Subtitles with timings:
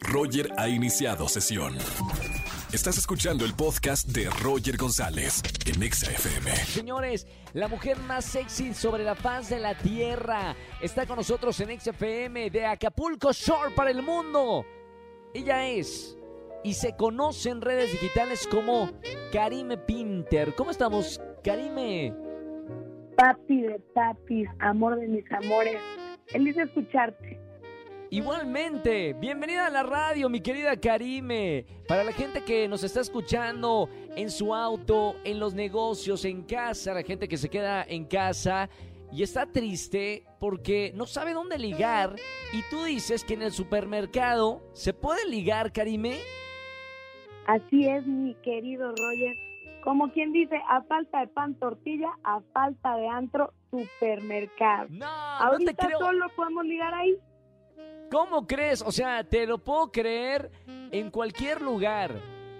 [0.00, 1.74] Roger ha iniciado sesión.
[2.72, 6.50] Estás escuchando el podcast de Roger González en Exa FM.
[6.56, 11.78] Señores, la mujer más sexy sobre la faz de la tierra está con nosotros en
[11.78, 14.64] XFM de Acapulco Shore para el mundo.
[15.34, 16.16] Ella es
[16.64, 18.90] y se conoce en redes digitales como
[19.32, 20.54] Karime Pinter.
[20.54, 22.14] ¿Cómo estamos, Karime?
[23.16, 25.76] Papi de papis, amor de mis amores.
[26.26, 27.41] Feliz de escucharte.
[28.12, 31.64] Igualmente, bienvenida a la radio, mi querida Karime.
[31.88, 36.92] Para la gente que nos está escuchando en su auto, en los negocios, en casa,
[36.92, 38.68] la gente que se queda en casa
[39.10, 42.16] y está triste porque no sabe dónde ligar
[42.52, 46.18] y tú dices que en el supermercado se puede ligar, Karime.
[47.46, 49.36] Así es, mi querido Roger.
[49.84, 54.88] Como quien dice, a falta de pan tortilla, a falta de antro supermercado.
[54.90, 55.98] No, Ahorita no te creo.
[55.98, 57.16] solo podemos ligar ahí.
[58.12, 58.82] ¿Cómo crees?
[58.82, 60.50] O sea, te lo puedo creer
[60.90, 62.12] en cualquier lugar.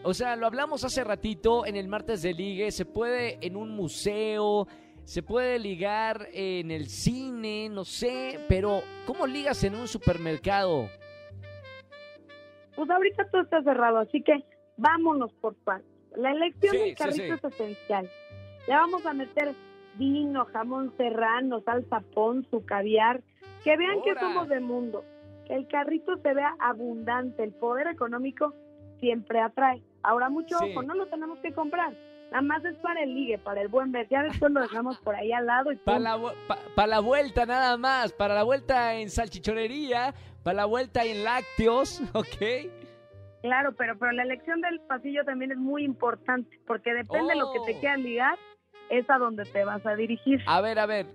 [0.03, 2.71] O sea, lo hablamos hace ratito en el martes de ligue.
[2.73, 4.67] Se puede en un museo,
[5.05, 8.41] se puede ligar en el cine, no sé.
[8.49, 10.89] Pero, ¿cómo ligas en un supermercado?
[12.75, 14.33] Pues ahorita todo está cerrado, así que
[14.79, 15.87] vámonos por partes.
[16.17, 17.31] La elección Sí, del carrito sí.
[17.31, 18.11] es esencial.
[18.67, 19.55] Le vamos a meter
[19.99, 23.21] vino, jamón serrano, salsa ponzu, caviar.
[23.63, 25.05] Que vean que somos de mundo.
[25.55, 27.45] El carrito se vea abundante.
[27.45, 28.55] El poder económico
[29.01, 29.83] siempre atrae.
[30.03, 30.71] Ahora, mucho Sí.
[30.71, 31.93] ojo, no lo tenemos que comprar.
[32.31, 34.09] Nada más es para el ligue, para el buen ver.
[34.09, 37.01] Ya después lo dejamos por ahí al lado y Para la, vu- pa- pa' la
[37.01, 42.71] vuelta nada más, para la vuelta en salchichonería, para la vuelta en lácteos, ¿ok?
[43.43, 47.53] Claro, pero, pero la elección del pasillo también es muy importante, porque depende de lo
[47.53, 47.65] que Oh.
[47.65, 48.39] te quieras ligar,
[48.89, 50.41] es a donde te vas a dirigir.
[50.47, 51.07] A ver, a ver,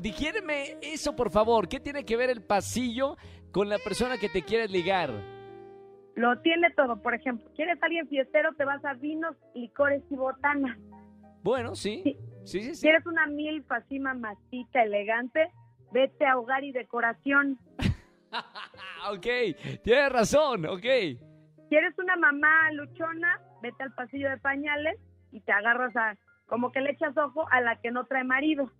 [0.00, 1.68] digiéreme eso por favor.
[1.68, 3.16] ¿Qué tiene que ver el pasillo
[3.54, 5.10] con la persona que te quieres ligar?
[6.16, 10.76] Lo tiene todo, por ejemplo, quieres alguien fiestero, te vas a vinos, licores y botanas.
[11.42, 12.00] Bueno, sí.
[12.02, 12.18] Sí.
[12.44, 12.82] Sí, sí, sí.
[12.82, 15.50] Quieres una milfa así mamacita, elegante,
[15.92, 17.58] vete a hogar y decoración.
[19.10, 19.26] ok,
[19.82, 20.84] tienes razón, ok.
[21.68, 24.98] Quieres una mamá luchona, vete al pasillo de pañales
[25.32, 26.16] y te agarras a,
[26.46, 28.70] como que le echas ojo a la que no trae marido.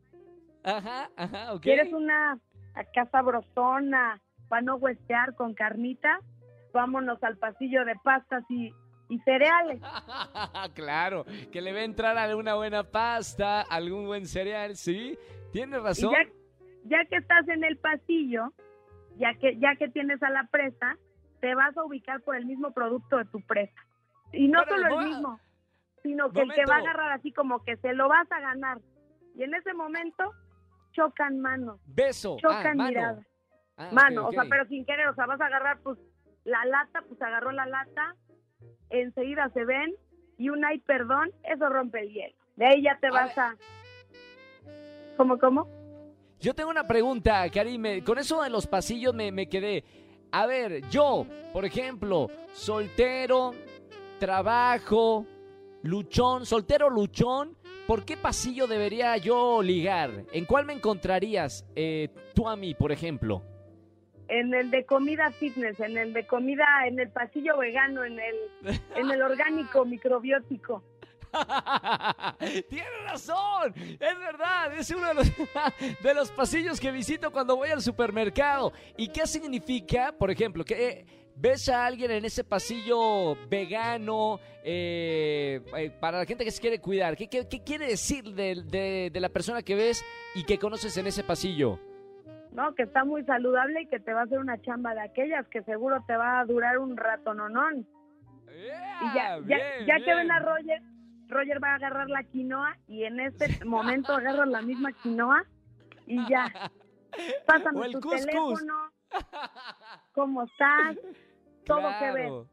[0.65, 1.63] Ajá, ajá, ok.
[1.63, 2.39] ¿Quieres una
[2.75, 4.21] acá sabrosona
[4.55, 6.21] para no huestear con carnita?
[6.73, 8.73] Vámonos al pasillo de pastas y,
[9.09, 9.81] y cereales.
[10.75, 15.19] claro, que le va a entrar alguna buena pasta, algún buen cereal, sí.
[15.51, 16.13] Tienes razón.
[16.13, 16.29] ya,
[16.85, 18.53] ya que estás en el pasillo,
[19.17, 20.99] ya que, ya que tienes a la presa,
[21.41, 23.83] te vas a ubicar por el mismo producto de tu presa.
[24.33, 25.41] Y no solo el mismo,
[26.05, 26.71] sino que el que Momento.
[26.71, 28.79] va a agarrar así como que se lo vas a ganar.
[29.35, 30.31] Y en ese momento
[30.93, 32.37] chocan manos, Beso.
[32.41, 32.89] chocan ah, mano.
[32.89, 33.34] miradas.
[33.77, 35.99] Ah, mano, o sea, pero sin querer, o sea, vas a agarrar pues
[36.45, 38.15] la lata, pues agarró la lata,
[38.91, 39.95] enseguida se ven
[40.39, 42.35] y un ay perdón, eso rompe el hielo.
[42.57, 43.45] De ahí ya te A vas ver.
[43.45, 43.57] a...
[45.17, 45.69] ¿Cómo, cómo?
[46.41, 48.05] Yo tengo una pregunta, Karime.
[48.05, 49.85] Con eso de los pasillos me, me quedé.
[50.31, 53.53] A ver, yo, por ejemplo, soltero,
[54.19, 55.27] trabajo,
[55.83, 57.57] luchón, soltero, luchón,
[57.87, 60.25] ¿por qué pasillo debería yo ligar?
[60.33, 63.43] ¿En cuál me encontrarías eh, tú a mí, por ejemplo?
[64.29, 68.37] En el de comida fitness, en el de comida, en el pasillo vegano, en el,
[68.97, 70.83] en el orgánico microbiótico.
[72.69, 75.33] Tienes razón, es verdad, es uno de los,
[76.03, 78.73] de los pasillos que visito cuando voy al supermercado.
[78.97, 81.07] ¿Y qué significa, por ejemplo, que eh,
[81.37, 86.81] ves a alguien en ese pasillo vegano eh, eh, para la gente que se quiere
[86.81, 87.17] cuidar?
[87.17, 90.05] ¿Qué, qué- qué quiere decir de, de- de la persona que ves
[90.37, 91.79] y que conoces en ese pasillo?
[92.55, 92.75] ¿No?
[92.75, 95.63] Que está muy saludable y que te va a hacer una chamba de aquellas que
[95.65, 97.71] seguro te va a durar un rato, no, no.
[97.73, 97.85] Y
[99.15, 100.17] ya, ya, bien, ya que bien.
[100.19, 100.83] ven a Roger,
[101.29, 105.45] Roger va a agarrar la quinoa y en este momento agarras la misma quinoa
[106.07, 106.47] y ya.
[107.47, 108.25] Pásame O el tu cuscús.
[108.27, 108.75] teléfono,
[110.13, 110.97] cómo estás,
[111.65, 112.11] todo que.
[112.13, 112.49] Claro.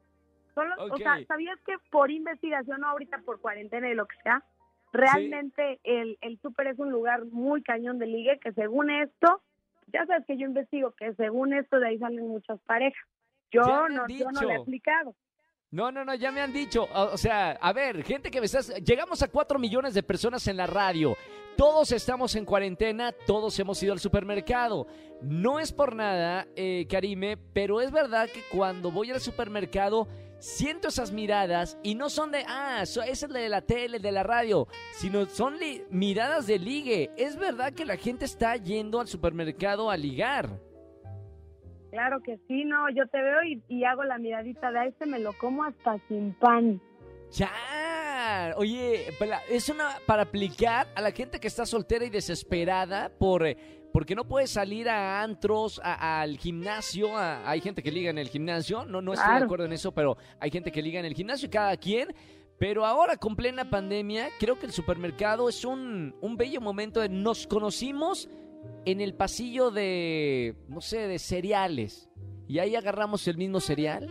[0.53, 4.43] Solo, O sea, ¿sabías que por investigación, no ahorita por cuarentena y lo que sea,
[4.91, 9.41] realmente el, el súper es un lugar muy cañón de ligue que según esto,
[9.93, 13.03] ya sabes que yo investigo que según esto de ahí salen muchas parejas.
[13.51, 14.61] Yo no, yo no le he dicho.
[14.61, 15.15] aplicado.
[15.71, 16.83] No, no, no, ya me han dicho.
[16.93, 18.73] O o sea, a ver, gente que me estás.
[18.83, 21.15] Llegamos a 4 millones de personas en la radio.
[21.55, 24.87] Todos estamos en cuarentena, todos hemos ido al supermercado.
[25.21, 30.07] No es por nada, eh, Karime, pero es verdad que cuando voy al supermercado
[30.41, 34.11] siento esas miradas y no son de, ah, esa es la de la tele, de
[34.11, 35.55] la radio, sino son
[35.89, 37.11] miradas de ligue.
[37.15, 40.49] Es verdad que la gente está yendo al supermercado a ligar.
[41.91, 45.19] Claro que sí, no, yo te veo y, y hago la miradita de este, me
[45.19, 46.81] lo como hasta sin pan.
[47.31, 49.05] Ya, oye,
[49.49, 53.57] es una para aplicar a la gente que está soltera y desesperada por eh,
[53.93, 57.17] porque no puede salir a antros, a- al gimnasio.
[57.17, 59.91] a- hay gente que liga en el gimnasio, no, no estoy de acuerdo en eso,
[59.93, 62.13] pero hay gente que liga en el gimnasio, cada quien.
[62.57, 66.99] Pero ahora con plena pandemia, creo que el supermercado es un, un bello momento.
[66.99, 68.29] De, nos conocimos
[68.85, 72.07] en el pasillo de, no sé, de cereales.
[72.47, 74.07] Y ahí agarramos el mismo cereal.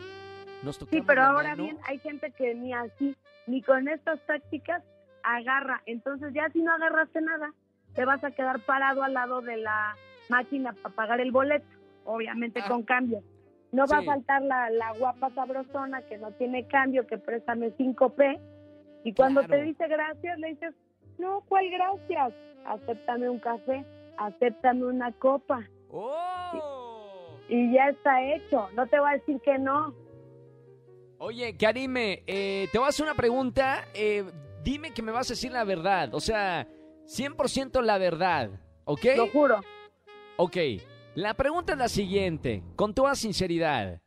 [0.65, 1.63] Nos Sí, pero ahora mano.
[1.63, 3.15] bien, hay gente que ni así,
[3.47, 4.83] ni con estas tácticas
[5.23, 5.81] agarra.
[5.87, 7.53] Entonces ya si no agarraste nada,
[7.95, 9.97] te vas a quedar parado al lado de la
[10.29, 11.67] máquina para pagar el boleto,
[12.05, 12.69] obviamente Ah.
[12.69, 13.23] con cambio.
[13.73, 18.41] No va a faltar la, la guapa sabrosona que no tiene cambio, que préstame 5P.
[19.05, 19.63] Y cuando Claro.
[19.63, 20.75] te dice gracias, le dices,
[21.19, 22.33] no, ¿cuál gracias?
[22.67, 23.85] Acéptame un café,
[24.19, 25.63] acéptame una copa.
[25.91, 27.37] ¡Oh!
[27.49, 28.69] Y ya está hecho.
[28.75, 29.95] No te va a decir que no.
[31.19, 33.85] Oye, Karime, eh, te voy a hacer una pregunta.
[33.95, 34.25] eh,
[34.65, 36.15] dime que me vas a decir la verdad.
[36.15, 36.67] O sea,
[37.11, 38.51] 100% la verdad.
[38.85, 39.05] ¿Ok?
[39.17, 39.61] Lo juro.
[40.37, 40.57] Ok.
[41.17, 44.01] La pregunta es la siguiente, con toda sinceridad.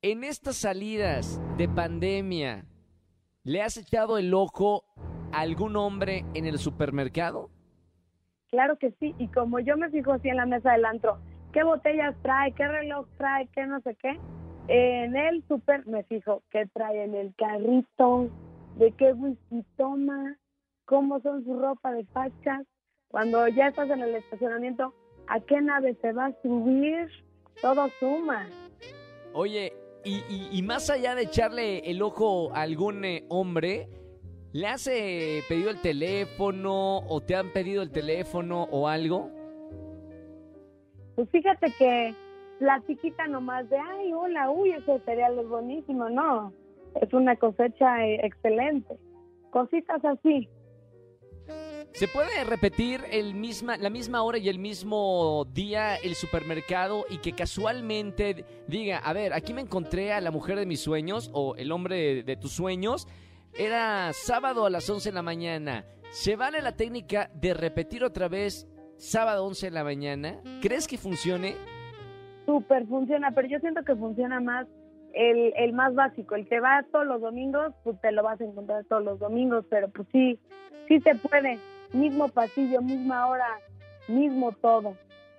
[0.00, 2.64] En estas salidas de pandemia,
[3.44, 4.84] ¿le has echado el ojo
[5.32, 7.50] a algún hombre en el supermercado?
[8.48, 11.18] Claro que sí, y como yo me fijo así en la mesa del antro,
[11.52, 14.18] qué botellas trae, qué reloj trae, qué no sé qué,
[14.68, 18.30] en el súper me fijo qué trae en el carrito,
[18.76, 20.38] de qué whisky toma,
[20.86, 22.66] cómo son su ropa de fachas,
[23.08, 24.94] cuando ya estás en el estacionamiento,
[25.26, 27.08] a qué nave se va a subir,
[27.60, 28.48] todo suma.
[29.34, 29.72] Oye,
[30.04, 33.88] y, y- y más allá de echarle el ojo a algún eh, hombre,
[34.52, 39.30] ¿le has eh, pedido el teléfono o te han pedido el teléfono o algo?
[41.16, 42.14] Pues fíjate que
[42.58, 46.52] platiquita nomás de, ay, hola, uy, ese cereal es buenísimo, no,
[47.00, 48.96] es una cosecha eh, excelente.
[49.50, 50.48] Cositas así.
[51.96, 57.16] ¿Se puede repetir el misma, la misma hora y el mismo día el supermercado y
[57.16, 61.54] que casualmente diga, a ver, aquí me encontré a la mujer de mis sueños o
[61.56, 63.08] el hombre de, tus sueños?
[63.58, 65.86] Era sábado a las 11 de la mañana.
[66.10, 70.38] ¿Se vale la técnica de repetir otra vez sábado 11 de la mañana?
[70.60, 71.54] ¿Crees que funcione?
[72.44, 74.66] Súper funciona, pero yo siento que funciona más
[75.14, 78.44] el, el más básico, el que va todos los domingos, pues te lo vas a
[78.44, 80.38] encontrar todos los domingos, pero pues sí,
[80.88, 81.58] sí se puede,
[81.92, 83.46] mismo pasillo, misma hora,
[84.08, 84.96] mismo todo.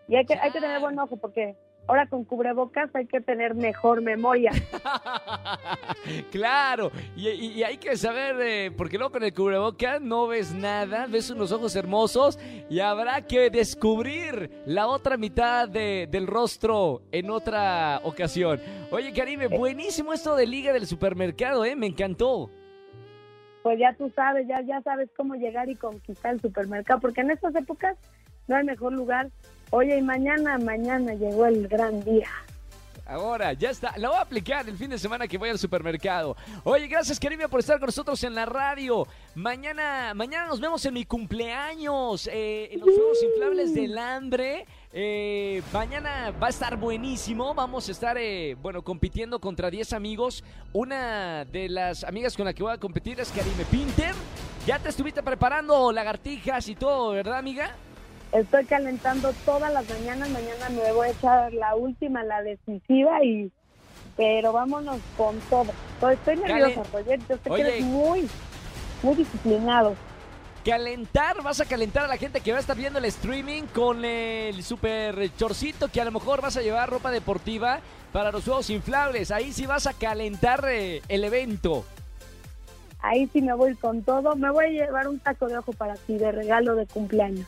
[0.08, 1.56] Y hay que, hay que tener buen ojo porque
[1.88, 4.52] ahora con cubrebocas hay que tener mejor memoria.
[6.32, 10.54] claro, y, y- y hay que saber, eh, porque luego con el cubrebocas no ves
[10.54, 12.40] nada, ves unos ojos hermosos
[12.70, 18.60] y habrá que descubrir la otra mitad de- del rostro en otra ocasión.
[18.92, 21.76] Oye, Karime, buenísimo esto de Liga del Supermercado, ¿eh?
[21.76, 22.50] Me encantó.
[23.68, 27.32] Pues ya tú sabes, ya, ya sabes cómo llegar y conquistar el supermercado, porque en
[27.32, 27.98] estas épocas
[28.48, 29.30] no hay mejor lugar.
[29.72, 32.30] Oye, y mañana, mañana llegó el gran día.
[33.08, 33.98] Ahora, ya está.
[33.98, 36.36] La voy a aplicar el fin de semana que voy al supermercado.
[36.66, 39.08] Oye, gracias, Karime, por estar con nosotros en la radio.
[39.34, 44.66] Mañana, mañana nos vemos en mi cumpleaños, eh, en los Juegos Inflables del Hambre.
[44.92, 47.54] Eh, mañana va a estar buenísimo.
[47.54, 50.44] Vamos a estar, eh, bueno, compitiendo contra 10 amigos.
[50.74, 54.14] Una de las amigas con la que voy a competir es Karime Pinter.
[54.66, 57.74] Ya te estuviste preparando lagartijas y todo, ¿verdad, amiga?
[58.32, 63.52] Estoy calentando todas las mañanas, mañana me voy a echar la última, la decisiva y
[64.18, 65.72] pero vámonos con todo.
[65.94, 67.64] Estoy, estoy nerviosa, Roger, yo sé Oye.
[67.64, 68.28] que eres muy,
[69.04, 69.96] muy disciplinado.
[70.66, 74.04] Calentar, vas a calentar a la gente que va a estar viendo el streaming con
[74.04, 77.80] el super chorcito que a lo mejor vas a llevar ropa deportiva
[78.12, 79.32] para los juegos inflables.
[79.32, 81.86] Ahí sí vas a calentar eh, el evento.
[83.00, 84.36] Ahí sí me voy con todo.
[84.36, 87.46] Me voy a llevar un taco de ojo para ti de regalo de cumpleaños.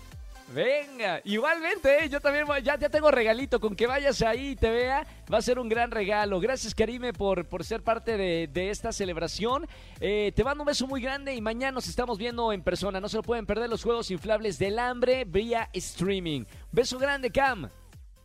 [0.53, 2.09] Venga, igualmente, ¿eh?
[2.09, 5.37] yo también voy- ya, ya tengo regalito, con que vayas ahí y te vea, va
[5.37, 6.39] a ser un gran regalo.
[6.39, 9.67] Gracias Karime por, por ser parte de, de esta celebración.
[9.99, 12.99] Eh, te mando un beso muy grande y mañana nos estamos viendo en persona.
[12.99, 16.45] No se lo pueden perder los Juegos Inflables del Hambre vía streaming.
[16.71, 17.69] Beso grande, Cam.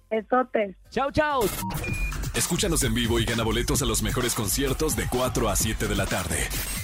[0.08, 0.74] Esotes.
[0.90, 1.40] Chao, chao.
[2.34, 5.94] Escúchanos en vivo y gana boletos a los mejores conciertos de 4 a 7 de
[5.94, 6.38] la tarde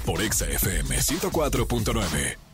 [0.04, 2.49] por Exa FM 104.9.